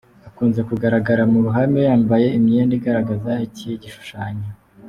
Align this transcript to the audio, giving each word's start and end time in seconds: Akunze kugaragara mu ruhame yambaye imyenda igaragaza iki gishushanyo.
Akunze 0.27 0.59
kugaragara 0.69 1.23
mu 1.31 1.39
ruhame 1.45 1.79
yambaye 1.87 2.27
imyenda 2.37 2.73
igaragaza 2.79 3.31
iki 3.47 3.69
gishushanyo. 3.81 4.49